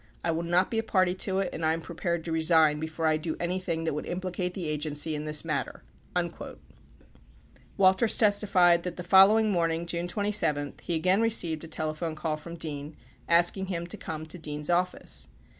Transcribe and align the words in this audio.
I 0.23 0.31
will 0.31 0.41
not 0.41 0.71
be 0.71 0.79
a 0.79 0.83
party 0.83 1.13
to 1.13 1.37
it 1.41 1.53
and 1.53 1.63
I 1.63 1.73
am 1.73 1.79
prepared 1.81 2.25
to 2.25 2.31
resign 2.31 2.79
before 2.79 3.05
I 3.05 3.17
do 3.17 3.37
anything 3.39 3.83
that 3.83 3.93
would 3.93 4.07
implicate 4.07 4.55
the 4.55 4.67
Agency 4.67 5.13
in 5.13 5.25
this 5.25 5.45
matter. 5.45 5.83
37 6.15 6.57
Walters 7.77 8.17
testified 8.17 8.81
that 8.81 8.95
the 8.95 9.03
following 9.03 9.51
morning, 9.51 9.85
June 9.85 10.07
27, 10.07 10.73
he 10.81 10.95
again 10.95 11.21
re 11.21 11.29
ceived 11.29 11.63
a 11.63 11.67
telephone 11.67 12.15
call 12.15 12.35
from 12.35 12.55
Dean 12.55 12.97
asking 13.29 13.67
him 13.67 13.85
to 13.85 13.95
come 13.95 14.25
to 14.25 14.39
Dean's 14.39 14.71
office. 14.71 15.27